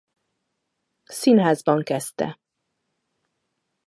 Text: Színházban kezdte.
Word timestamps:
Színházban 1.03 1.83
kezdte. 1.83 2.39